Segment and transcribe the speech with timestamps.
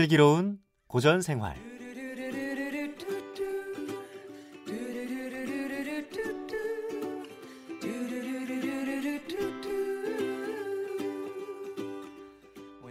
[0.00, 1.54] 슬기로운 고전 생활.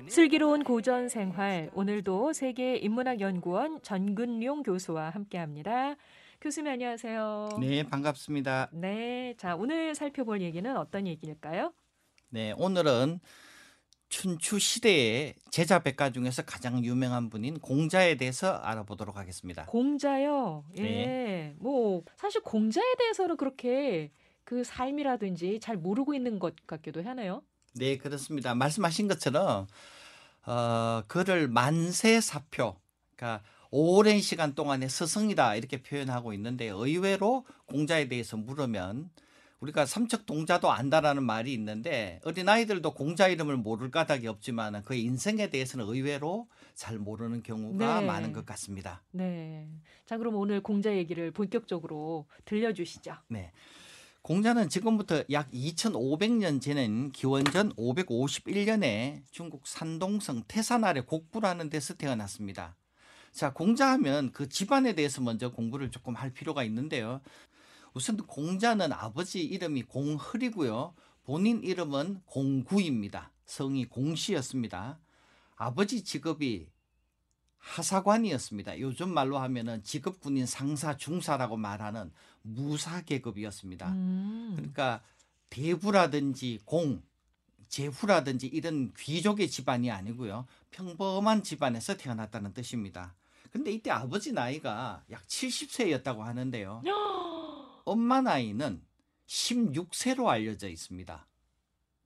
[0.08, 5.96] 슬기로운 고전 생활 오늘도 세계 인문학 연구원 전근용 교수와 함께합니다.
[6.42, 7.50] 교수님 안녕하세요.
[7.60, 8.70] 네, 반갑습니다.
[8.72, 11.74] 네, 자 오늘 살펴볼 얘기는 어떤 얘기일까요?
[12.30, 13.20] 네, 오늘은
[14.10, 19.66] 춘추 시대의 제자 백가 중에서 가장 유명한 분인 공자에 대해서 알아보도록 하겠습니다.
[19.66, 20.66] 공자요.
[20.78, 21.56] 예, 네.
[21.60, 24.12] 뭐 사실 공자에 대해서는 그렇게
[24.44, 27.44] 그 삶이라든지 잘 모르고 있는 것 같기도 하네요.
[27.76, 28.56] 네, 그렇습니다.
[28.56, 29.68] 말씀하신 것처럼
[30.46, 32.76] 어, 그를 만세 사표,
[33.16, 39.12] 그러니까 오랜 시간 동안의 스승이다 이렇게 표현하고 있는데 의외로 공자에 대해서 물으면
[39.60, 45.86] 우리가 삼척 동자도 안다라는 말이 있는데 어린아이들도 공자 이름을 모를 까닭이 없지만 그의 인생에 대해서는
[45.86, 48.06] 의외로 잘 모르는 경우가 네.
[48.06, 49.04] 많은 것 같습니다.
[49.12, 49.68] 네.
[50.06, 53.16] 자 그럼 오늘 공자 얘기를 본격적으로 들려주시죠.
[53.28, 53.52] 네.
[54.22, 62.76] 공자는 지금부터 약 2500년 전인 기원전 551년에 중국 산동성 태산 아래 곡부라는 데서 태어났습니다.
[63.32, 67.22] 자, 공자하면 그 집안에 대해서 먼저 공부를 조금 할 필요가 있는데요.
[67.94, 70.94] 우선 공자는 아버지 이름이 공흐리고요.
[71.24, 73.32] 본인 이름은 공구입니다.
[73.46, 75.00] 성이 공씨였습니다.
[75.56, 76.70] 아버지 직업이
[77.58, 78.80] 하사관이었습니다.
[78.80, 83.90] 요즘 말로 하면은 직업 군인 상사 중사라고 말하는 무사 계급이었습니다.
[83.90, 84.54] 음.
[84.56, 85.02] 그러니까
[85.50, 87.02] 대부라든지 공,
[87.68, 90.46] 제후라든지 이런 귀족의 집안이 아니고요.
[90.72, 93.14] 평범한 집안에서 태어났다는 뜻입니다.
[93.52, 96.82] 근데 이때 아버지 나이가 약 70세였다고 하는데요.
[97.86, 98.82] 엄마 나이는
[99.28, 101.28] 16세로 알려져 있습니다.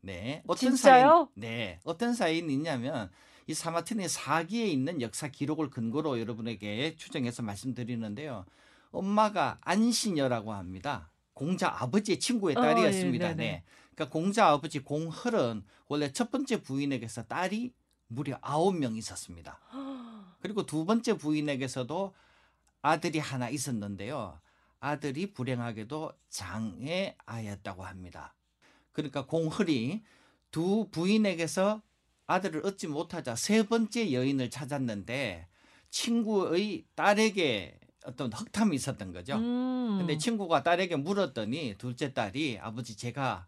[0.02, 0.44] 네.
[0.48, 0.76] 어떤?
[0.76, 1.80] 사인, 네.
[1.84, 3.10] 어떤 사인이 있냐면
[3.48, 8.46] 이 사마틴의 사기에 있는 역사 기록을 근거로 여러분에게 추정해서 말씀드리는데요.
[8.92, 11.10] 엄마가 안신여라고 합니다.
[11.34, 13.26] 공자 아버지의 친구의 어, 딸이었습니다.
[13.26, 13.52] 예, 네네.
[13.52, 13.64] 네.
[13.96, 17.74] 그러니까 공자 아버지 공헐은 원래 첫 번째 부인에게서 딸이
[18.08, 19.60] 무려 아홉 명 있었습니다.
[20.42, 22.14] 그리고 두 번째 부인에게서도
[22.82, 24.40] 아들이 하나 있었는데요.
[24.84, 28.36] 아들이 불행하게도 장애아였다고 합니다.
[28.92, 30.04] 그러니까 공헐이
[30.52, 31.82] 두 부인에게서
[32.28, 35.48] 아들을 얻지 못하자 세 번째 여인을 찾았는데
[35.90, 39.38] 친구의 딸에게 어떤 흑탐이 있었던 거죠.
[39.38, 40.00] 음.
[40.00, 43.48] 근데 친구가 딸에게 물었더니 둘째 딸이 아버지 제가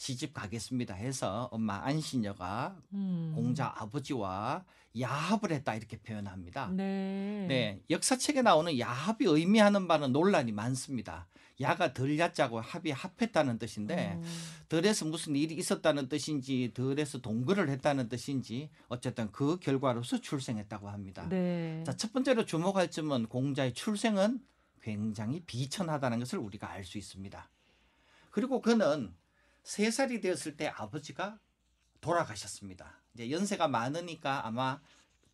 [0.00, 3.32] 시집 가겠습니다 해서 엄마 안신여가 음.
[3.34, 4.64] 공자 아버지와
[4.98, 6.68] 야합을 했다 이렇게 표현합니다.
[6.68, 7.44] 네.
[7.46, 11.28] 네, 역사책에 나오는 야합이 의미하는 바는 논란이 많습니다.
[11.60, 14.24] 야가 덜 야자고 합이 합했다는 뜻인데 음.
[14.70, 21.28] 덜에서 무슨 일이 있었다는 뜻인지 덜에서 동거를 했다는 뜻인지 어쨌든 그 결과로서 출생했다고 합니다.
[21.28, 21.84] 네.
[21.84, 24.40] 자, 첫 번째로 주목할 점은 공자의 출생은
[24.80, 27.50] 굉장히 비천하다는 것을 우리가 알 수 있습니다.
[28.30, 29.12] 그리고 그는
[29.62, 31.38] 세 살이 되었을 때 아버지가
[32.00, 33.00] 돌아가셨습니다.
[33.14, 34.80] 이제 연세가 많으니까 아마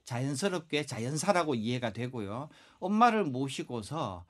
[0.05, 2.49] 자연스럽게 자연사라고 이해가 되고요.
[2.79, 4.25] 엄마를 모시고서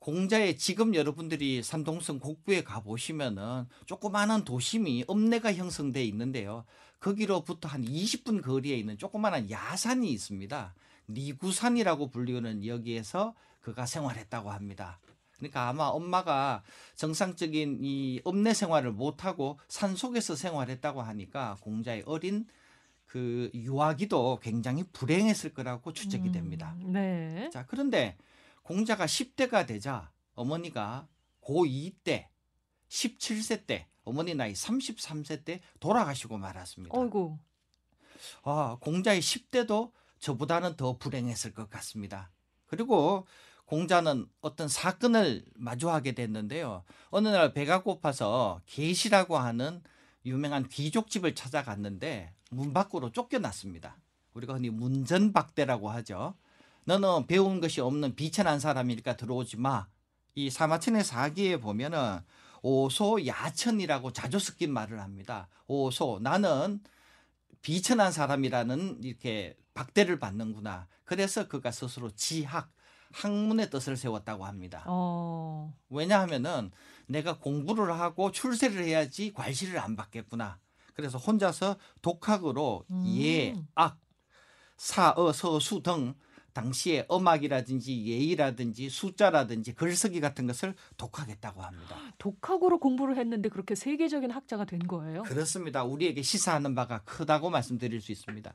[0.00, 6.64] 공자의 지금 여러분들이 산동성 곡부에 가 보시면은 조그마한 도심이 읍내가 형성돼 있는데요.
[7.00, 10.74] 거기로부터 한 20분 거리에 있는 조그마한 야산이 있습니다.
[11.10, 14.98] 니구산이라고 불리는 여기에서 그가 생활했다고 합니다.
[15.40, 16.62] 그러니까 아마 엄마가
[16.94, 22.46] 정상적인 이 읍내 생활을 못하고 산 속에서 생활했다고 하니까 공자의 어린
[23.06, 26.76] 그 유아기도 굉장히 불행했을 거라고 추측이 됩니다.
[26.82, 26.92] 음.
[26.92, 27.50] 네.
[27.52, 28.16] 자, 그런데
[28.62, 31.08] 공자가 10대가 되자 어머니가
[31.42, 32.30] 고2 때
[32.88, 36.96] 17세 때 어머니 나이 33세 때 돌아가시고 말았습니다.
[36.96, 37.38] 어이구.
[38.44, 42.30] 아, 공자의 10대도 저보다는 더 불행했을 것 같습니다.
[42.66, 43.26] 그리고
[43.70, 46.82] 공자는 어떤 사건을 마주하게 됐는데요.
[47.10, 49.80] 어느 날 배가 고파서 계시라고 하는
[50.26, 53.96] 유명한 귀족집을 찾아갔는데 문 밖으로 쫓겨났습니다.
[54.34, 56.34] 우리가 흔히 문전박대라고 하죠.
[56.82, 59.86] 너는 배운 것이 없는 비천한 사람이니까 들어오지 마.
[60.34, 62.18] 이 사마천의 사기에 보면은
[62.62, 65.46] 오소 야천이라고 자주 섞인 말을 합니다.
[65.68, 66.80] 오소 나는
[67.62, 70.88] 비천한 사람이라는 이렇게 박대를 받는구나.
[71.04, 72.72] 그래서 그가 스스로 지학
[73.12, 74.84] 학문의 뜻을 세웠다고 합니다.
[74.86, 75.74] 어.
[75.88, 76.70] 왜냐하면은
[77.06, 80.58] 내가 공부를 하고 출세를 해야지 괄시를 안 받겠구나.
[80.94, 83.04] 그래서 혼자서 독학으로 음.
[83.18, 83.98] 예, 악,
[84.76, 86.14] 사, 어, 서, 수 등
[86.52, 91.96] 당시에 음악이라든지 예의라든지 숫자라든지 글쓰기 같은 것을 독학했다고 합니다.
[92.18, 95.22] 독학으로 공부를 했는데 그렇게 세계적인 학자가 된 거예요?
[95.22, 95.84] 그렇습니다.
[95.84, 98.52] 우리에게 시사하는 바가 크다고 말씀드릴 수 있습니다.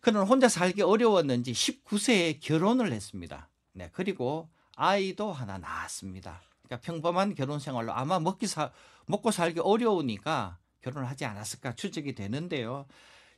[0.00, 3.48] 그는 혼자 살기 어려웠는지 19세에 결혼을 했습니다.
[3.72, 6.40] 네, 그리고 아이도 하나 낳았습니다.
[6.62, 8.70] 그러니까 평범한 결혼 생활로 아마 먹기 사,
[9.06, 12.86] 먹고 살기 어려우니까 결혼을 하지 않았을까 추측이 되는데요.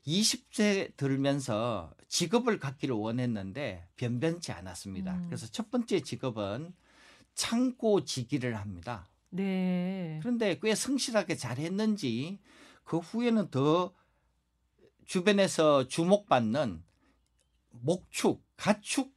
[0.06, 5.14] 20세 들면서 직업을 갖기를 원했는데 변변치 않았습니다.
[5.14, 5.26] 음.
[5.26, 6.72] 그래서 첫 번째 직업은
[7.34, 9.08] 창고지기를 합니다.
[9.30, 10.18] 네.
[10.22, 12.38] 그런데 꽤 성실하게 잘했는지
[12.84, 13.92] 그 후에는 더
[15.10, 16.84] 주변에서 주목받는
[17.70, 19.12] 목축, 가축,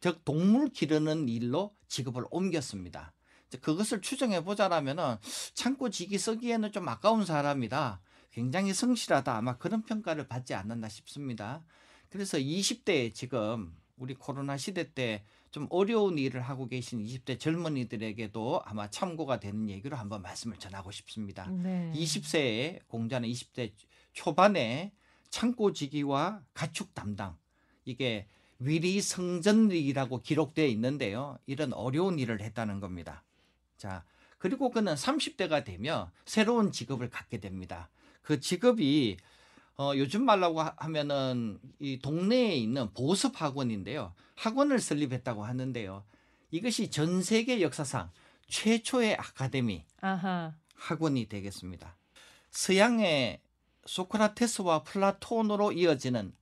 [0.00, 3.14] 즉 동물 기르는 일로 직업을 옮겼습니다.
[3.60, 5.14] 그것을 추정해 보자라면은
[5.54, 8.00] 창고 지기 쓰기에는 좀 아까운 사람이다.
[8.32, 9.36] 굉장히 성실하다.
[9.36, 11.64] 아마 그런 평가를 받지 않았나 싶습니다.
[12.10, 15.24] 그래서 20대에 지금 우리 코로나 시대 때
[15.54, 21.48] 좀 어려운 일을 하고 계신 20대 젊은이들에게도 아마 참고가 되는 얘기로 한번 말씀을 전하고 싶습니다.
[21.48, 21.92] 네.
[21.94, 23.70] 20세에 공자는 20대
[24.12, 24.92] 초반에
[25.34, 27.36] 창고지기와 가축 담당
[27.84, 28.28] 이게
[28.60, 31.36] 위리성전이라고 기록되어 있는데요.
[31.46, 33.24] 이런 어려운 일을 했다는 겁니다.
[33.76, 34.04] 자,
[34.38, 37.90] 그리고 그는 30대가 되면 새로운 직업을 갖게 됩니다.
[38.22, 39.16] 그 직업이
[39.76, 44.14] 어, 요즘 말라고 하- 하면은 이 동네에 있는 보습 학원인데요.
[44.36, 46.04] 학원을 설립했다고 하는데요.
[46.52, 48.12] 이것이 전 세계 역사상
[48.46, 50.54] 최초의 아카데미 아하.
[50.76, 51.96] 학원이 되겠습니다.
[52.52, 53.40] 서양의
[53.86, 56.32] 소크라테스와 플라톤으로 이어지는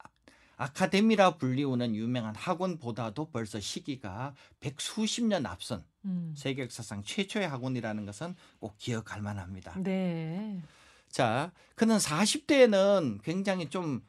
[0.56, 6.34] 아카데미라 불리우는 유명한 학원보다도 벌써 시기가 백수십 년 앞선 음.
[6.36, 9.74] 세계 역사상 최초의 학원이라는 것은 꼭 기억할 만합니다.
[9.82, 10.62] 네.
[11.08, 14.02] 자, 그는 40대에는 굉장히 좀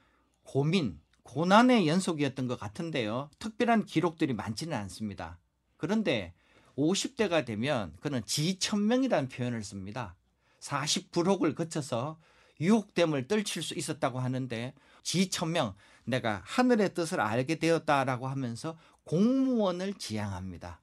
[0.44, 3.30] 고민, 고난의 연속이었던 것 같은데요.
[3.40, 5.40] 특별한 기록들이 많지는 않습니다.
[5.78, 6.34] 그런데
[6.78, 10.16] 50대가 되면 그는 지천명이라는 표현을 씁니다.
[10.60, 12.18] 40부록을 거쳐서
[12.60, 14.74] 유혹됨을 떨칠 수 있었다고 하는데
[15.04, 20.82] 지천명, 내가 하늘의 뜻을 알게 되었다라고 하면서 공무원을 지향합니다.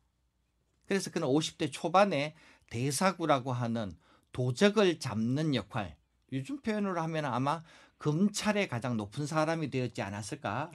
[0.87, 2.34] 그래서 그는 50대 초반에
[2.69, 3.96] 대사구라고 하는
[4.32, 5.96] 도적을 잡는 역할,
[6.32, 7.62] 요즘 표현으로 하면 아마
[7.99, 10.70] 검찰의 가장 높은 사람이 되었지 않았을까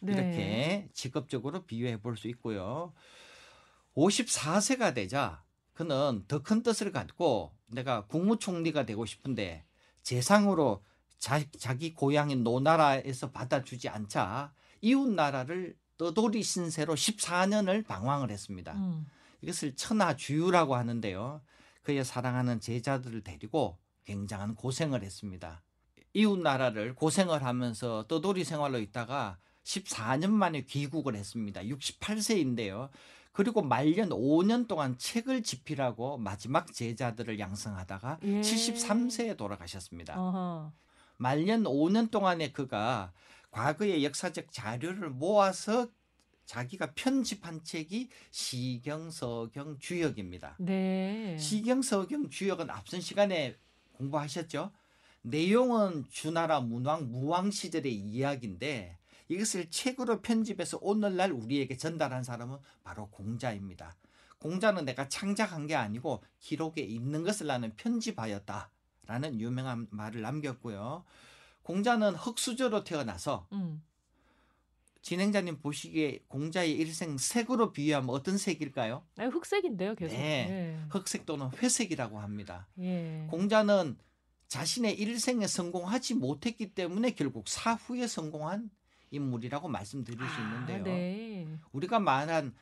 [0.00, 0.12] 네.
[0.12, 2.92] 이렇게 직업적으로 비유해 볼 수 있고요.
[3.94, 5.42] 54세가 되자
[5.74, 9.64] 그는 더 큰 뜻을 갖고 내가 국무총리가 되고 싶은데
[10.02, 10.82] 재상으로
[11.18, 18.72] 자, 자기 고향인 노나라에서 받아주지 않자 이웃 나라를 떠돌이 신세로 14년을 방황을 했습니다.
[18.72, 19.06] 음.
[19.40, 21.40] 이것을 천하주유라고 하는데요.
[21.82, 25.62] 그의 사랑하는 제자들을 데리고 굉장한 고생을 했습니다.
[26.14, 31.62] 이웃 나라를 고생을 하면서 떠돌이 생활로 있다가 14년 만에 귀국을 했습니다.
[31.62, 32.90] 68세인데요.
[33.32, 38.40] 그리고 말년 5년 동안 책을 집필하고 마지막 제자들을 양성하다가 예.
[38.40, 40.20] 73세에 돌아가셨습니다.
[40.20, 40.72] 어허.
[41.16, 43.12] 말년 5년 동안에 그가
[43.50, 45.88] 과거의 역사적 자료를 모아서
[46.44, 50.56] 자기가 편집한 책이 시경서경 주역입니다.
[50.58, 51.36] 네.
[51.38, 53.56] 시경서경 주역은 앞선 시간에
[53.92, 54.72] 공부하셨죠?
[55.22, 58.98] 내용은 주나라 문왕 무왕 시절의 이야기인데
[59.32, 63.96] 이것을 책으로 편집해서 오늘날 우리에게 전달한 사람은 바로 공자입니다.
[64.38, 68.70] 공자는 내가 창작한 게 아니고 기록에 있는 것을 나는 편집하였다
[69.06, 71.04] 라는 유명한 말을 남겼고요.
[71.62, 73.82] 공자는 흙수저로 태어나서 음.
[75.02, 79.04] 진행자님 보시기에 공자의 일생 색으로 비유하면 어떤 색일까요?
[79.16, 80.14] 아, 흑색인데요, 계속.
[80.14, 80.78] 네.
[80.90, 82.68] 흑색 또는 회색이라고 합니다.
[82.78, 83.24] 예.
[83.24, 83.26] 예.
[83.28, 83.98] 공자는
[84.46, 88.70] 자신의 일생에 성공하지 못했기 때문에 결국 사후에 성공한
[89.12, 90.82] 인물이라고 말씀드릴 수 아, 있는데요.
[90.82, 91.48] 네.
[91.72, 92.54] 우리가 말한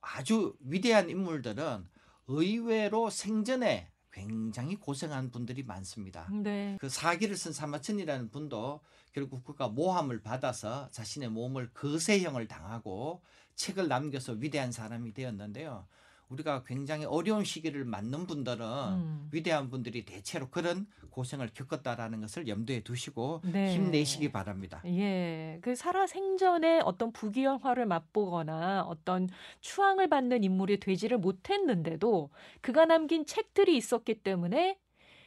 [0.00, 1.86] 아주 위대한 인물들은
[2.28, 6.26] 의외로 생전에 굉장히 고생한 분들이 많습니다.
[6.32, 6.78] 네.
[6.80, 8.80] 그 사기를 쓴 사마천이라는 분도
[9.12, 13.22] 결국 그가 모함을 받아서 자신의 몸을 거세형을 당하고
[13.56, 15.86] 책을 남겨서 위대한 사람이 되었는데요.
[16.28, 19.28] 우리가 굉장히 어려운 시기를 맞는 분들은 음.
[19.32, 23.74] 위대한 분들이 대체로 그런 고생을 겪었다라는 것을 염두에 두시고 네.
[23.74, 24.82] 힘내시기 바랍니다.
[24.86, 29.28] 예, 그 살아 생전에 어떤 부귀영화를 맛보거나 어떤
[29.60, 32.30] 추앙을 받는 인물이 되지를 못했는데도
[32.60, 34.78] 그가 남긴 책들이 있었기 때문에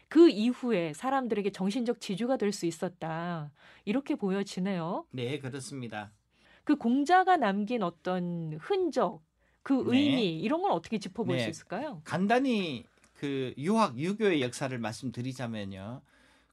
[0.10, 3.51] 그 이후에 사람들에게 정신적 지주가 될 수 있었다.
[3.86, 5.06] 이렇게 보여지네요.
[5.12, 6.12] 네, 그렇습니다.
[6.63, 9.22] 그 공자가 남긴 어떤 흔적,
[9.63, 9.97] 그 네.
[9.99, 11.43] 의미 이런 건 어떻게 짚어볼 네.
[11.43, 12.01] 수 있을까요?
[12.03, 16.01] 간단히 그 유학 유교의 역사를 말씀드리자면요.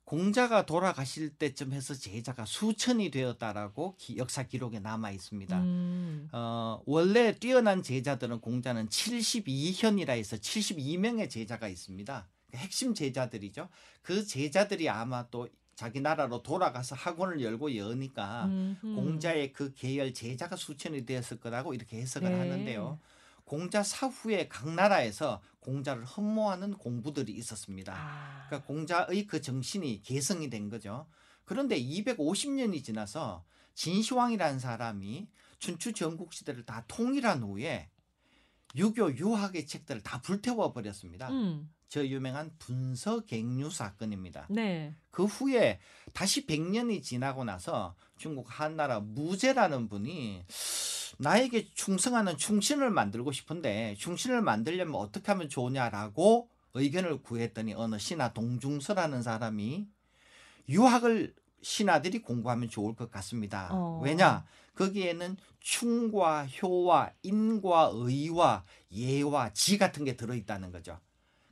[0.05, 5.59] 공자가 돌아가실 때쯤 해서 제자가 수천이 되었다라고 기- 역사 기록에 남아 있습니다.
[5.59, 12.29] 음, 어, 원래 뛰어난 제자들은 공자는 72현이라 해서 72명의 제자가 있습니다.
[12.55, 13.69] 핵심 제자들이죠.
[14.03, 18.95] 그 제자들이 아마 또 자기 나라로 돌아가서 학원을 열고 여니까 음흠.
[18.95, 22.39] 공자의 그 계열 제자가 수천이 되었을 거라고 이렇게 해석을 네.
[22.39, 22.99] 하는데요.
[23.45, 27.95] 공자 사후에 각 나라에서 공자를 흠모하는 공부들이 있었습니다.
[27.95, 31.07] 아, 그러니까 공자의 그 정신이 개성이 된 거죠.
[31.45, 35.29] 그런데 250년이 지나서 진시황이라는 사람이
[35.59, 37.91] 춘추 전국 시대를 다 통일한 후에
[38.75, 41.31] 유교 유학의 책들을 다 불태워 버렸습니다.
[41.31, 44.47] 음, 저 유명한 분서 갱류 사건입니다.
[44.51, 44.95] 네.
[45.11, 45.79] 그 후에
[46.13, 50.45] 다시 100년이 지나고 나서 중국 한나라 무제라는 분이
[51.19, 59.23] 나에게 충성하는 충신을 만들고 싶은데 충신을 만들려면 어떻게 하면 좋냐라고 의견을 구했더니 어느 신하 동중서라는
[59.23, 59.89] 사람이
[60.69, 63.69] 유학을 신하들이 공부하면 좋을 것 같습니다.
[63.73, 64.01] 어.
[64.03, 64.45] 왜냐?
[64.75, 71.01] 거기에는 충과 효와 인과 의와 예와 지 같은 게 들어있다는 거죠.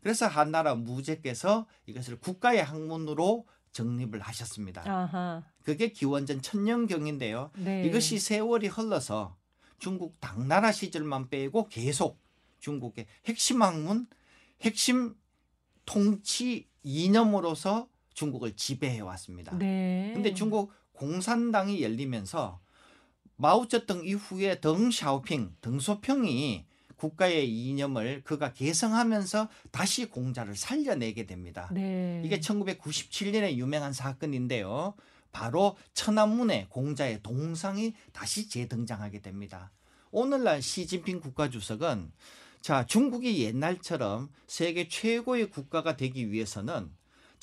[0.05, 4.83] 그래서 한나라 무제께서 이것을 국가의 학문으로 정립을 하셨습니다.
[4.87, 5.43] 아하.
[5.63, 7.51] 그게 기원전 천년경인데요.
[7.57, 7.87] 네.
[7.87, 9.35] 이것이 세월이 흘러서
[9.79, 12.21] 중국 당나라 시절만 빼고 계속
[12.59, 14.07] 중국의 핵심 학문,
[14.61, 15.15] 핵심
[15.87, 19.57] 통치 이념으로서 중국을 지배해 왔습니다.
[19.57, 20.11] 네.
[20.15, 22.61] 근데 중국 공산당이 열리면서
[23.37, 26.67] 마오쩌둥 이후에 덩 샤오핑, 덩소평이
[26.97, 31.69] 국가의 이념을 그가 개성하면서 다시 공자를 살려내게 됩니다.
[31.73, 32.23] 네.
[32.25, 34.95] 이게 1997년에 유명한 사건인데요.
[35.33, 39.73] 바로 천안문에 공자의 동상이 다시 재등장하게 됩니다.
[40.13, 42.13] 오늘날 시진핑 국가주석은
[42.61, 46.91] 자 중국이 옛날처럼 세계 최고의 국가가 되기 위해서는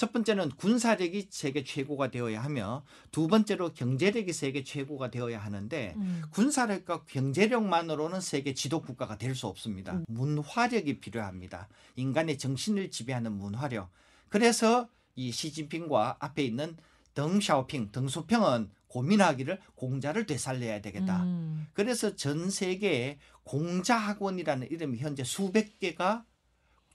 [0.01, 6.23] 첫 번째는 군사력이 세계 최고가 되어야 하며 두 번째로 경제력이 세계 최고가 되어야 하는데 음.
[6.31, 9.93] 군사력과 경제력만으로는 세계 지도 국가가 될 수 없습니다.
[9.93, 10.05] 음.
[10.07, 11.69] 문화력이 필요합니다.
[11.97, 13.91] 인간의 정신을 지배하는 문화력.
[14.27, 16.77] 그래서 이 시진핑과 앞에 있는
[17.13, 21.21] 덩샤오핑, 덩소평은 고민하기를 공자를 되살려야 되겠다.
[21.25, 21.67] 음.
[21.73, 26.25] 그래서 전 세계에 공자학원이라는 이름이 현재 수백 개가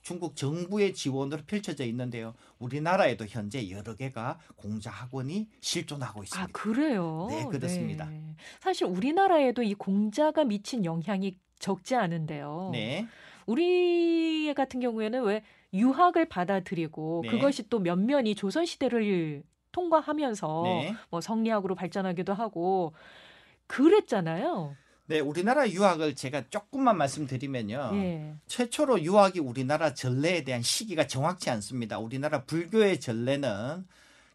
[0.07, 2.33] 중국 정부의 지원으로 펼쳐져 있는데요.
[2.59, 6.51] 우리나라에도 현재 여러 개가 공자 학원이 실존하고 아 있습니다.
[6.53, 7.27] 그래요.
[7.29, 8.05] 네, 그렇습니다.
[8.05, 8.23] 네.
[8.61, 12.69] 사실 우리나라에도 이 공자가 미친 영향이 적지 않은데요.
[12.71, 13.05] 네.
[13.47, 17.29] 우리 같은 경우에는 왜 유학을 받아들이고 네.
[17.29, 20.95] 그것이 또 면면이 조선 시대를 통과하면서 네.
[21.09, 22.93] 뭐 성리학으로 발전하기도 하고
[23.67, 24.73] 그랬잖아요.
[25.09, 27.91] 네, 우리나라 유학을 제가 조금만 말씀드리면요.
[27.93, 28.35] 예.
[28.47, 31.97] 최초로 유학이 우리나라 전례에 대한 시기가 정확치 않습니다.
[31.97, 33.85] 우리나라 불교의 전례는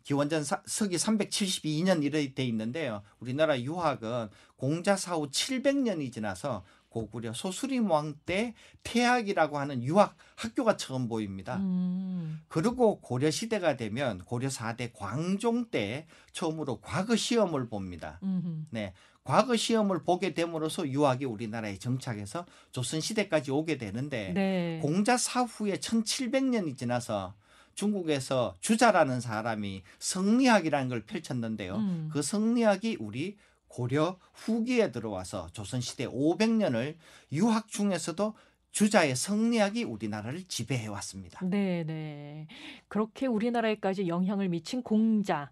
[0.03, 3.03] 기원전 사- 서기 372년 이래 돼 있는데요.
[3.21, 11.09] 우리나라 유학은 공자 사후 700년이 지나서 고구려 소수림 왕 때 태학이라고 하는 유학 학교가 처음
[11.09, 11.57] 보입니다.
[11.57, 12.43] 음.
[12.49, 18.21] 그리고 고려 시대가 되면 고려 4대 광종 때 처음으로 과거 시험을 봅니다.
[18.23, 18.67] 음.
[18.71, 18.93] 네.
[19.25, 24.79] 과거 시험을 보게 됨으로써 유학이 우리나라에 정착해서 조선 시대까지 오게 되는데 네.
[24.83, 27.35] 공자 사후에 1700년이 지나서
[27.75, 31.77] 중국에서 주자라는 사람이 성리학이라는 걸 펼쳤는데요.
[31.77, 32.11] 음.
[32.13, 33.37] 그 성리학이 우리
[33.73, 36.97] 고려 후기에 들어와서 조선 시대 500년을
[37.33, 38.35] 유학 중에서도
[38.71, 41.41] 주자의 성리학이 우리나라를 지배해 왔습니다.
[41.43, 42.49] 네, 네.
[42.89, 45.51] 그렇게 우리나라에까지 영향을 미친 공자.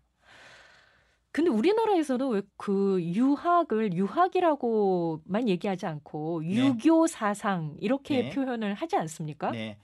[1.32, 6.56] 근데 우리나라에서는 왜 그 유학을 유학이라고만 얘기하지 않고 네.
[6.56, 8.30] 유교 사상 이렇게 네.
[8.30, 9.50] 표현을 하지 않습니까?
[9.52, 9.78] 네.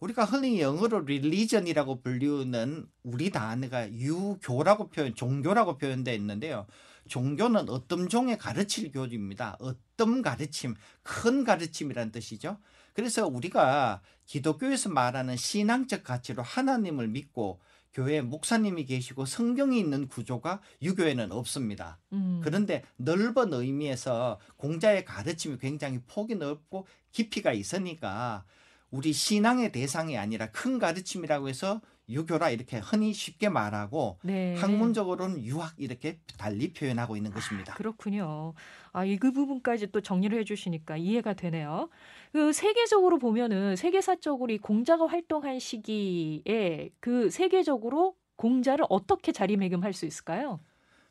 [0.00, 6.66] 우리가 흔히 영어로 religion이라고 불리우는 우리 단어가 유교라고 표현, 종교라고 표현되어 있는데요.
[7.08, 9.56] 종교는 어떤 종의 가르칠 교리입니다.
[9.60, 12.58] 어떤 가르침, 큰 가르침이라는 뜻이죠.
[12.94, 17.60] 그래서 우리가 기독교에서 말하는 신앙적 가치로 하나님을 믿고
[17.94, 21.98] 교회에 목사님이 계시고 성경이 있는 구조가 유교에는 없습니다.
[22.12, 22.40] 음.
[22.44, 28.44] 그런데 넓은 의미에서 공자의 가르침이 굉장히 폭이 넓고 깊이가 있으니까
[28.90, 34.54] 우리 신앙의 대상이 아니라 큰 가르침이라고 해서 유교라 이렇게 흔히 쉽게 말하고 네.
[34.56, 37.74] 학문적으로는 유학 이렇게 달리 표현하고 있는 것입니다.
[37.74, 38.54] 그렇군요.
[38.92, 41.90] 아, 이 그 부분까지 또 정리를 해주시니까 이해가 되네요.
[42.32, 50.60] 그 세계적으로 보면은 세계사적으로 이 공자가 활동한 시기에 그 세계적으로 공자를 어떻게 자리매김할 수 있을까요?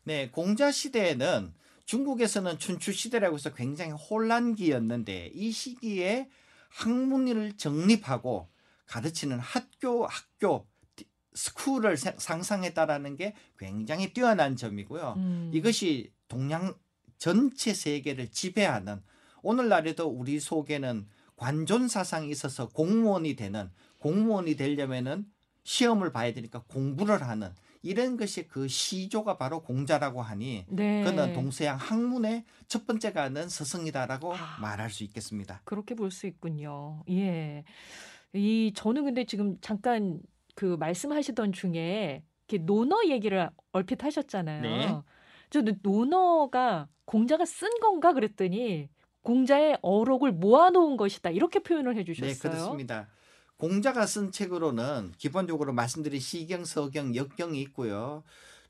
[0.04, 1.54] 네, 공자 시대에는
[1.86, 6.30] 중국에서는 춘추 시대라고 해서 굉장히 혼란기였는데 이 시기에
[6.70, 8.48] 학문을 정립하고
[8.86, 10.66] 가르치는 학교 학교
[11.38, 15.13] 스쿨을 사- 상상했다라는 게 굉장히 뛰어난 점이고요.
[15.17, 15.51] 음.
[15.53, 16.74] 이것이 동양
[17.17, 19.01] 전체 세계를 지배하는
[19.44, 25.25] 오늘날에도 우리 속에는 관존 사상이 있어서 공무원이 되는 공무원이 되려면은
[25.63, 27.51] 시험을 봐야 되니까 공부를 하는
[27.84, 31.03] 이런 것이 그 시조가 바로 공자라고 하니 네.
[31.03, 34.58] 그는 동서양 학문의 첫 번째가 하는 스승이다라고 아.
[34.60, 35.62] 말할 수 있겠습니다.
[35.65, 37.03] 그렇게 볼 수 있군요.
[37.10, 37.63] 예.
[38.34, 40.20] 이 저는 근데 지금 잠깐
[40.58, 44.62] 그 말씀하시던 중에 이렇게 논어 얘기를 얼핏 하셨잖아요.
[44.64, 45.02] 네.
[45.52, 48.90] 저는 논어가 공자가 쓴 건가 그랬더니
[49.22, 52.34] 공자의 어록을 모아놓은 것이다 이렇게 표현을 해주셨어요.
[52.34, 53.08] 네, 그렇습니다.
[53.58, 58.24] 공자가 쓴 책으로는 기본적으로 말씀드린 시경, 서경, 역경이 있고요.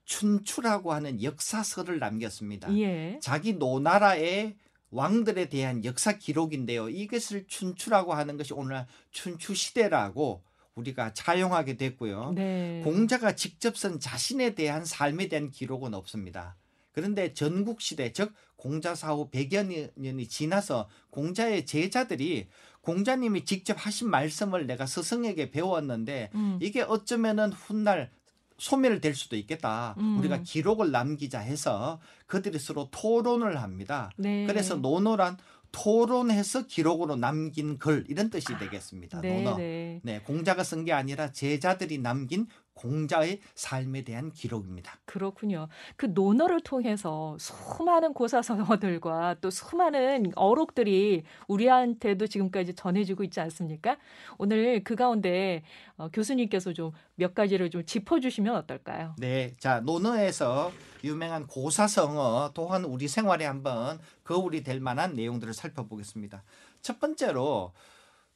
[0.03, 2.77] 춘추라고 하는 역사서를 남겼습니다.
[2.77, 3.17] 예.
[3.22, 4.58] 자기 노나라의
[4.91, 6.89] 왕들에 대한 역사 기록인데요.
[6.89, 10.44] 이것을 춘추라고 하는 것이 오늘 춘추 시대라고
[10.77, 12.34] 우리가 차용하게 됐고요.
[12.36, 12.81] 네.
[12.84, 16.55] 공자가 직접 쓴 자신에 대한 삶에 대한 기록은 없습니다.
[16.91, 22.48] 그런데 전국 시대 즉 공자 사후 100여 년이 지나서 공자의 제자들이
[22.81, 26.57] 공자님이 직접 하신 말씀을 내가 스승에게 배웠는데 음.
[26.62, 28.10] 이게 어쩌면은 훗날
[28.57, 29.96] 소멸될 수도 있겠다.
[30.00, 30.17] 음.
[30.17, 34.10] 우리가 기록을 남기자 해서 그들이 서로 토론을 합니다.
[34.17, 34.48] 네.
[34.48, 35.38] 그래서 논어란
[35.71, 39.21] 토론해서 기록으로 남긴 글 이런 뜻이 되겠습니다.
[39.21, 39.57] 네, 논어.
[39.57, 40.00] 네.
[40.03, 42.47] 네, 공자가 쓴 게 아니라 제자들이 남긴
[42.77, 44.98] 공자의 삶에 대한 기록입니다.
[45.05, 45.67] 그렇군요.
[45.96, 53.98] 그 논어를 통해서 수많은 고사성어들과 또 수많은 어록들이 우리한테도 지금까지 전해지고 있지 않습니까?
[54.38, 55.63] 오늘 그 가운데
[55.98, 59.15] 어, 교수님께서 좀 몇 가지를 좀 짚어주시면 어떨까요?
[59.17, 60.72] 네, 자 논어에서
[61.03, 66.43] 유명한 고사성어 또한 우리 생활에 한번 거울이 될 만한 내용들을 살펴보겠습니다.
[66.81, 67.74] 첫 번째로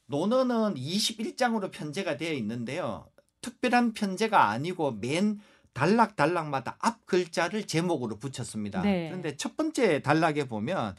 [0.06, 3.06] 논어는 21장으로 편제가 되어 있는데요.
[3.42, 5.40] 특별한 편제가 아니고 맨
[5.74, 8.82] 단락 단락마다 앞 글자를 제목으로 붙였습니다.
[8.82, 9.08] 네.
[9.08, 10.96] 그런데 첫 번째 단락에 보면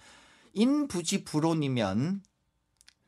[0.53, 2.21] 인부지 불온이면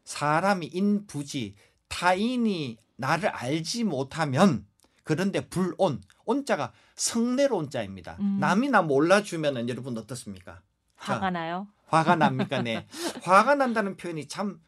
[0.03, 1.55] 사람이 인부지
[1.87, 4.65] 타인이 나를 알지 못하면
[5.03, 8.17] 그런데 불온 온자가 성내로 온자입니다.
[8.19, 8.37] 음.
[8.39, 10.61] 남이 나 몰라주면은 여러분 어떻습니까?
[10.95, 11.67] 화가 나요?
[11.87, 12.61] 화가 납니까?
[12.63, 12.87] 네.
[13.21, 14.59] 화가 난다는 표현이 참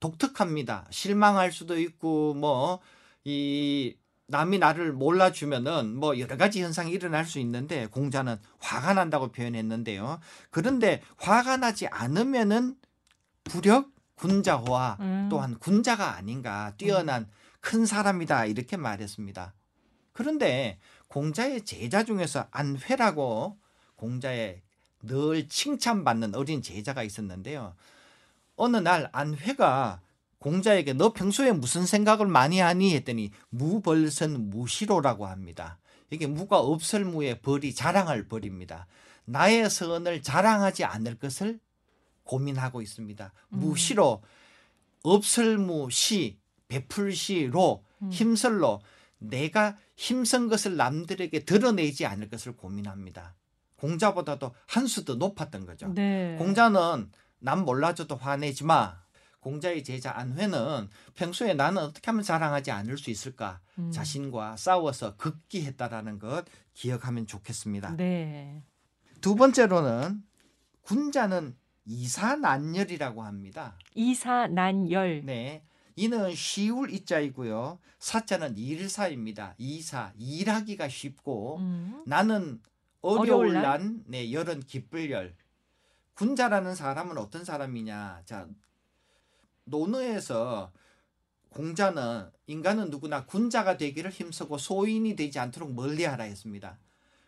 [0.00, 0.86] 독특합니다.
[0.90, 2.80] 실망할 수도 있고 뭐
[3.24, 3.94] 이
[4.32, 10.18] 남이 나를 몰라주면은 뭐 여러 가지 현상이 일어날 수 있는데 공자는 화가 난다고 표현했는데요.
[10.50, 12.76] 그런데 화가 나지 않으면은
[13.44, 15.28] 부력 군자호와 음.
[15.30, 17.28] 또한 군자가 아닌가 뛰어난
[17.60, 19.54] 큰 사람이다 이렇게 말했습니다.
[20.12, 23.58] 그런데 공자의 제자 중에서 안회라고
[23.96, 24.62] 공자의
[25.02, 27.74] 늘 칭찬받는 어린 제자가 있었는데요.
[28.56, 30.00] 어느 날 안회가
[30.42, 35.78] 공자에게 너 평소에 무슨 생각을 많이 하니 했더니 무벌선 무시로라고 합니다.
[36.10, 38.86] 이게 무가 없을 무의 벌이 자랑할 벌입니다.
[39.24, 41.58] 나의 선을 자랑하지 않을 것을
[42.24, 43.32] 고민하고 있습니다.
[43.54, 43.58] 음.
[43.58, 44.22] 무시로
[45.02, 48.10] 없을 무시 베풀시로 음.
[48.10, 48.80] 힘설로
[49.18, 53.34] 내가 힘쓴 것을 남들에게 드러내지 않을 것을 고민합니다.
[53.76, 55.88] 공자보다도 한 수 더 높았던 거죠.
[55.94, 56.36] 네.
[56.38, 59.01] 공자는 남 몰라줘도 화내지 마.
[59.42, 63.60] 공자의 제자 안회는 평소에 나는 어떻게 하면 자랑하지 않을 수 있을까?
[63.78, 63.90] 음.
[63.90, 67.96] 자신과 싸워서 극기했다라는 것 기억하면 좋겠습니다.
[67.96, 68.62] 네.
[69.20, 70.22] 두 번째로는
[70.82, 73.76] 군자는 이사난열이라고 합니다.
[73.94, 75.24] 이사난열.
[75.24, 75.64] 네.
[75.96, 77.80] 이는 쉬울 이자이고요.
[77.98, 79.54] 사자는 일사입니다.
[79.58, 82.04] 이사 일하기가 쉽고 음.
[82.06, 82.60] 나는
[83.00, 83.54] 어려울?
[83.54, 85.34] 난, 네, 열은 기쁠 열.
[86.14, 88.22] 군자라는 사람은 어떤 사람이냐?
[88.24, 88.46] 자,
[89.64, 90.72] 논어에서
[91.50, 96.78] 공자는 인간은 누구나 군자가 되기를 힘쓰고 소인이 되지 않도록 멀리하라 했습니다.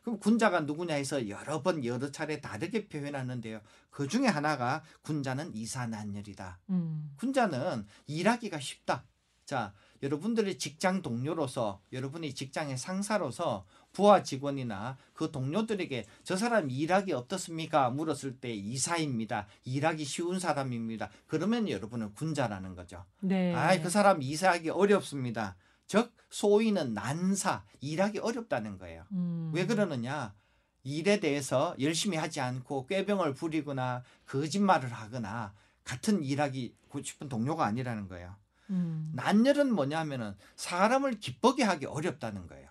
[0.02, 3.60] 그럼 군자가 누구냐 해서 여러 번 여러 차례 다르게 표현하는데요.
[3.90, 6.60] 그 중에 하나가 군자는 이사난열이다.
[6.70, 7.14] 음.
[7.16, 9.04] 군자는 일하기가 쉽다.
[9.46, 17.88] 자, 여러분들의 직장 동료로서 여러분이 직장의 상사로서 부하 직원이나 그 동료들에게 저 사람 일하기 어떻습니까?
[17.88, 19.46] 물었을 때 이사입니다.
[19.64, 21.08] 일하기 쉬운 사람입니다.
[21.26, 23.06] 그러면 여러분은 군자라는 거죠.
[23.20, 23.54] 네.
[23.54, 25.56] 아이 그 사람 이사하기 어렵습니다.
[25.86, 29.04] 즉 소위는 난사 일하기 어렵다는 거예요.
[29.12, 29.50] 음.
[29.54, 30.34] 왜 그러느냐?
[30.82, 35.54] 일에 대해서 열심히 하지 않고 꾀병을 부리거나 거짓말을 하거나
[35.84, 38.34] 같은 일하기 싶은 동료가 아니라는 거예요.
[38.70, 39.12] 음.
[39.14, 42.63] 난열은 뭐냐면은 사람을 기쁘게 하기 어렵다는 거예요.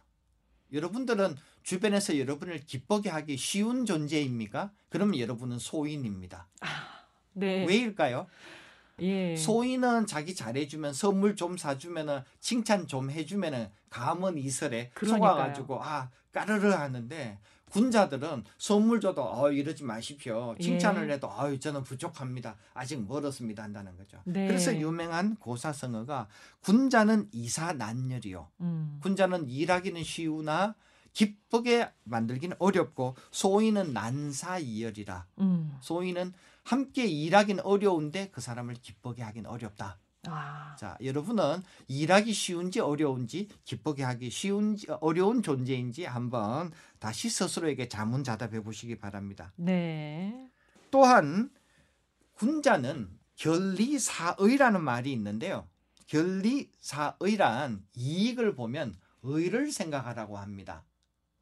[0.73, 4.71] 여러분들은 주변에서 여러분을 기쁘게 하기 쉬운 존재입니까?
[4.89, 6.47] 그러면 여러분은 소인입니다.
[7.33, 7.65] 네.
[7.65, 8.27] 왜일까요?
[9.01, 9.35] 예.
[9.35, 14.91] 소인은 자기 잘해주면 선물 좀 사주면은 칭찬 좀 해주면은 감은 이설에.
[14.99, 17.39] 속아가지고 아 까르르 하는데
[17.73, 21.13] 군자들은 선물 줘도 어 이러지 마십시오 칭찬을 예.
[21.13, 24.19] 해도 어 저는 부족합니다 아직 멀었습니다 한다는 거죠.
[24.25, 24.47] 네.
[24.47, 26.27] 그래서 유명한 고사성어가
[26.61, 28.51] 군자는 이사난열이요.
[28.61, 28.99] 음.
[29.01, 30.75] 군자는 일하기는 쉬우나
[31.13, 35.75] 기쁘게 만들기는 어렵고 소인은 난사이열이라 음.
[35.81, 36.33] 소인은
[36.63, 39.97] 함께 일하기는 어려운데 그 사람을 기쁘게 하기는 어렵다.
[40.27, 40.75] 아.
[40.77, 48.97] 자, 여러분은 일하기 쉬운지 어려운지 기쁘게 하기 쉬운지 어려운 존재인지 한번 다시 스스로에게 자문자답해 보시기
[48.97, 49.51] 바랍니다.
[49.55, 50.49] 네.
[50.91, 51.49] 또한
[52.33, 55.67] 군자는 결리사의라는 말이 있는데요.
[56.07, 60.83] 결리사의란 이익을 보면 의를 생각하라고 합니다.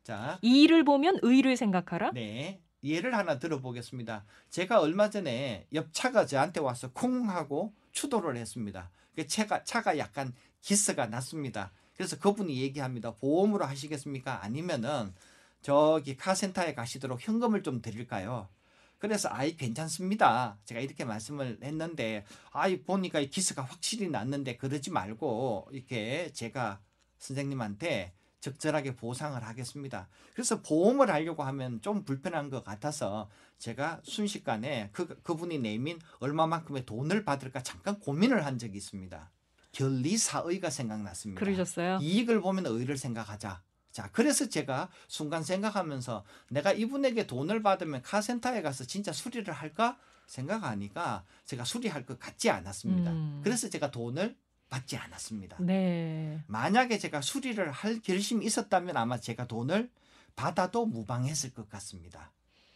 [0.04, 2.12] 자, 이를 보면 의를 생각하라.
[2.12, 2.62] 네.
[2.84, 4.26] 예를 하나 들어보겠습니다.
[4.50, 8.89] 제가 얼마 전에 옆 차가 저한테 와서 쿵 하고 추돌을 했습니다.
[9.15, 11.72] 그 차가 차가 약간 기스가 났습니다.
[11.96, 13.15] 그래서 그분이 얘기합니다.
[13.15, 14.44] 보험으로 하시겠습니까?
[14.44, 15.13] 아니면은
[15.62, 18.50] 저기 카센터에 가시도록 현금을 좀 드릴까요?
[18.98, 20.58] 그래서 아이 괜찮습니다.
[20.65, 26.80] 제가 이렇게 말씀을 했는데 아이 보니까 이 기스가 확실히 났는데 그러지 말고 이렇게 제가
[27.17, 30.10] 선생님한테 적절하게 보상을 하겠습니다.
[30.34, 37.23] 그래서 보험을 하려고 하면 좀 불편한 것 같아서 제가 순식간에 그, 그분이 내민 얼마만큼의 돈을
[37.23, 39.32] 받을까 잠깐 고민을 한 적이 있습니다.
[39.71, 41.39] 결리사의가 생각났습니다.
[41.39, 41.99] 그러셨어요?
[42.01, 43.62] 이익을 보면 의를 생각하자.
[43.91, 51.25] 자, 그래서 제가 순간 생각하면서 내가 이분에게 돈을 받으면 카센터에 가서 진짜 수리를 할까 생각하니까
[51.45, 53.12] 제가 수리할 것 같지 않았습니다.
[53.12, 53.41] 음.
[53.43, 54.36] 그래서 제가 돈을
[54.71, 55.57] 받지 않았습니다.
[55.60, 56.41] 네.
[56.47, 59.91] 만약에 제가 수리를 할 결심이 있었다면 아마 제가 돈을
[60.36, 62.31] 받아도 무방했을 것 같습니다.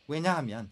[0.07, 0.69] 왜냐하면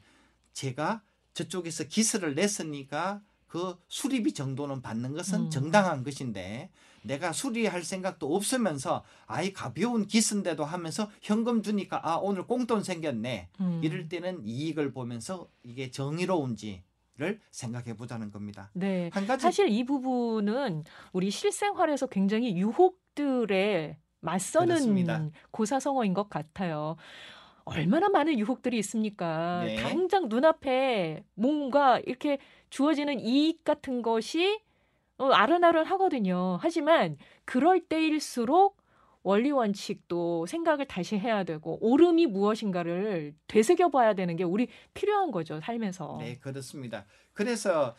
[0.52, 1.02] 제가
[1.34, 5.50] 저쪽에서 기스를 냈으니까 그 수리비 정도는 받는 것은 음.
[5.50, 6.70] 정당한 것인데
[7.04, 13.82] 내가 수리할 생각도 없으면서 아이 가벼운 기스인데도 하면서 현금 주니까 아 오늘 꽁돈 생겼네 음.
[13.82, 16.84] 이럴 때는 이익을 보면서 이게 정의로운지
[17.16, 18.72] 를 생각해 보자는 겁니다.
[18.74, 19.12] 네.
[19.14, 25.30] 한 가지 사실 이 부분은 우리 실생활에서 굉장히 유혹들에 맞서는 그렇습니다.
[25.52, 26.96] 고사성어인 것 같아요.
[27.66, 29.64] 얼마나 많은 유혹들이 있습니까?
[29.64, 29.76] 네.
[29.76, 32.40] 당장 눈앞에 뭔가 이렇게
[32.72, 34.60] 주어지는 이익 같은 것이
[35.20, 36.58] 어, 아른아른 하거든요.
[36.62, 38.83] 하지만 그럴 때일수록
[39.24, 45.60] 원리 원칙도 생각을 다시 해야 되고 옳음이 무엇인가를 되새겨 봐야 되는 게 우리 필요한 거죠,
[45.62, 46.18] 살면서.
[46.20, 47.06] 네, 그렇습니다.
[47.34, 47.96] 그래서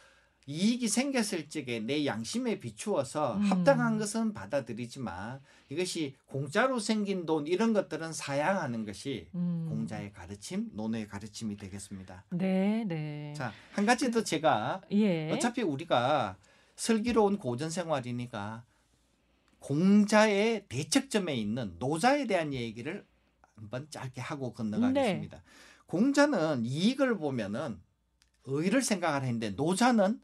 [0.47, 3.43] 이익이 생겼을 적에 내 양심에 비추어서 음.
[3.45, 9.67] 합당한 것은 받아들이지만 이것이 공짜로 생긴 돈 이런 것들은 사양하는 것이 음.
[9.71, 12.25] 공자의 가르침, 논어의 가르침이 되겠습니다.
[12.31, 13.33] 네, 네.
[13.35, 15.31] 자, 한 가지 더 제가 예.
[15.33, 16.37] 어차피 우리가
[16.77, 18.65] 슬기로운 고전 생활이니까
[19.65, 23.07] 공자의 대척점에 있는 노자에 대한 얘기를
[23.57, 25.43] 한번 짧게 하고 건너가겠습니다.
[25.87, 27.81] 공자는 이익을 보면은
[28.45, 30.21] 의를 생각을 했는데 노자는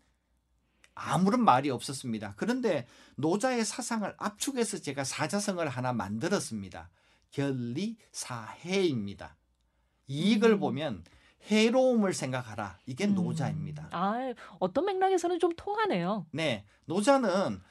[0.94, 2.35] 아무런 말이 없었습니다.
[2.37, 6.90] 그런데 노자의 사상을 압축해서 제가 사자성을 하나 만들었습니다.
[7.31, 7.79] 결리사해입니다.
[10.09, 10.61] 이익을 음.
[10.61, 11.03] 보면
[11.50, 12.79] 해로움을 생각하라.
[12.85, 13.14] 이게 음.
[13.14, 13.88] 노자입니다.
[13.92, 16.26] 아, 어떤 맥락에서는 좀 통하네요.
[16.31, 17.62] 네, 노자는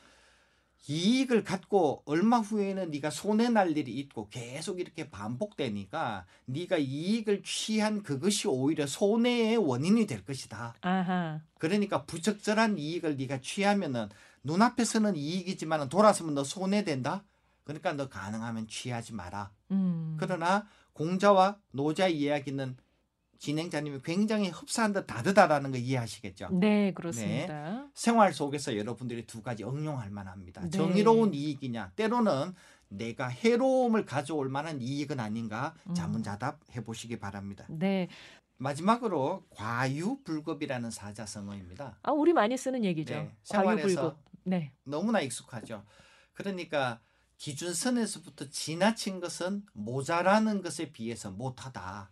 [0.87, 8.01] 이익을 갖고 얼마 후에는 네가 손해 날 일이 있고 계속 이렇게 반복되니까 네가 이익을 취한
[8.01, 10.75] 그것이 오히려 손해의 원인이 될 것이다.
[10.81, 11.41] 아하.
[11.59, 14.09] 그러니까 부적절한 이익을 네가 취하면은
[14.43, 17.23] 눈앞에서는 이익이지만 돌아서면 너 손해된다.
[17.63, 19.51] 그러니까 너 가능하면 취하지 마라.
[19.71, 20.17] 음.
[20.19, 22.77] 그러나 공자와 노자의 이야기는
[23.39, 26.49] 진행자님이 굉장히 흡사한 듯 다르다라는 거 이해하시겠죠?
[26.51, 27.87] 네, 그렇습니다.
[27.93, 30.61] 생활 속에서 여러분들이 두 가지 응용할 만합니다.
[30.61, 30.69] 네.
[30.69, 32.53] 정의로운 이익이냐, 때로는
[32.89, 35.93] 내가 해로움을 가져올 만한 이익은 아닌가 음.
[35.93, 37.65] 자문자답 해보시기 바랍니다.
[37.69, 38.09] 네.
[38.57, 41.99] 마지막으로 과유불급이라는 사자성어입니다.
[42.03, 43.13] 아, 우리 많이 쓰는 얘기죠.
[43.13, 44.17] 네, 생활에서 과유불급.
[44.43, 44.73] 네.
[44.83, 45.85] 너무나 익숙하죠.
[46.33, 46.99] 그러니까
[47.37, 52.11] 기준선에서부터 지나친 것은 모자라는 것에 비해서 못하다.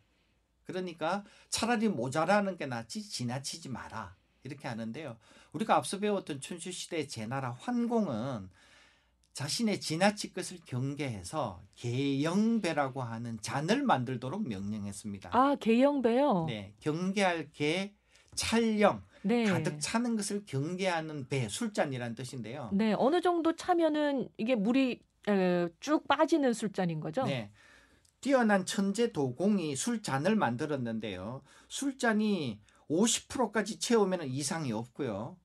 [0.68, 4.16] 그러니까 차라리 모자라는 게 낫지 지나치지 마라.
[4.44, 5.18] 이렇게 하는데요.
[5.54, 8.50] 우리가 앞서 배웠던 춘추시대의 제나라 환공은
[9.34, 15.30] 자신의 지나칠 것을 경계해서 계영배라고 하는 잔을 만들도록 명령했습니다.
[15.34, 16.46] 아, 개영배요.
[16.48, 17.94] 네, 경계할 계,
[18.36, 19.46] 찰령, 네.
[19.46, 22.72] 가득 차는 것을 경계하는 배, 술잔이라는 뜻인데요.
[22.74, 27.24] 네, 어느 정도 차면은 이게 물이 에, 쭉 빠지는 술잔인 거죠?
[27.24, 27.52] 네.
[28.28, 31.44] 뛰어난 천재 도공이 술잔을 만들었는데요.
[31.70, 32.60] 술잔이
[32.90, 35.38] 50%까지 채우면 이상이 없고요.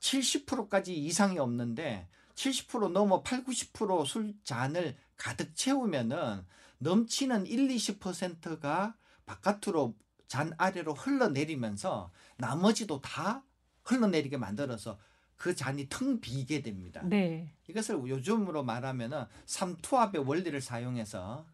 [0.00, 6.44] 70%까지 이상이 없는데 70% 넘어 8, 90% 술잔을 가득 채우면은
[6.76, 8.94] 넘치는 1, 20%가
[9.24, 9.94] 바깥으로
[10.28, 13.44] 잔 아래로 흘러내리면서 나머지도 다
[13.84, 14.98] 흘러내리게 만들어서
[15.36, 17.00] 그 잔이 텅 비게 됩니다.
[17.02, 17.50] 네.
[17.70, 21.46] 이것을 요즘으로 말하면은 삼투압의 원리를 사용해서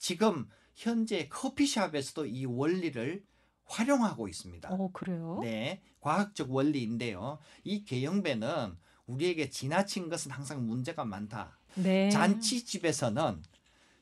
[0.00, 3.22] 지금 현재 커피숍에서도 이 원리를
[3.66, 4.68] 활용하고 있습니다.
[4.72, 5.38] 어, 그래요?
[5.42, 7.38] 네, 과학적 원리인데요.
[7.62, 11.58] 이 개영배는 우리에게 지나친 것은 항상 문제가 많다.
[11.74, 12.08] 네.
[12.10, 13.42] 잔치집에서는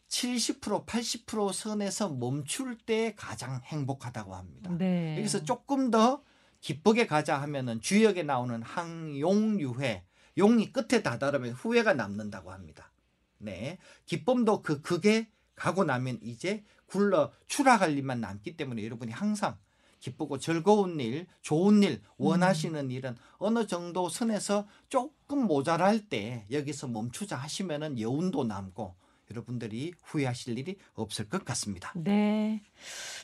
[0.08, 4.70] 70% 80% 선에서 멈출 때 가장 행복하다고 합니다.
[4.78, 5.18] 네.
[5.18, 6.22] 여기서 조금 더
[6.60, 10.04] 기쁘게 가자 하면은 주역에 나오는 항용유회
[10.38, 12.92] 용이 끝에 다다르면 후회가 남는다고 합니다.
[13.38, 19.58] 네, 기쁨도 그 극에 가고 나면 이제 굴러 추락할 일만 남기 때문에 여러분이 항상
[20.00, 27.36] 기쁘고 즐거운 일, 좋은 일, 원하시는 일은 어느 정도 선에서 조금 모자랄 때 여기서 멈추자
[27.36, 28.94] 하시면은 여운도 남고
[29.30, 31.92] 여러분들이 후회하실 일이 없을 것 같습니다.
[31.94, 32.62] 네.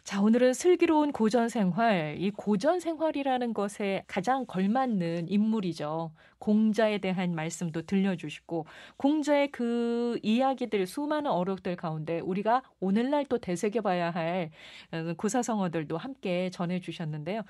[0.02, 2.16] 자, 오늘은 슬기로운 고전 생활.
[2.18, 6.12] 이 고전 생활이라는 것에 가장 걸맞는 인물이죠.
[6.38, 14.50] 공자에 대한 말씀도 들려주시고, 공자의 그 이야기들, 수많은 어록들 가운데 우리가 오늘날 또 되새겨봐야 할
[14.92, 17.42] 어, 고사성어들도 함께 전해주셨는데요.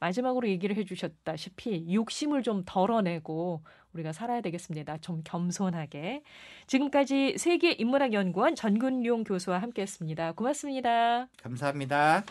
[0.00, 4.98] 마지막으로 얘기를 해주셨다시피 욕심을 좀 덜어내고 우리가 살아야 되겠습니다.
[4.98, 6.22] 좀 겸손하게.
[6.66, 10.32] 지금까지 세계인문학연구원 전근용 교수와 함께했습니다.
[10.32, 11.28] 고맙습니다.
[11.42, 12.24] 감사합니다.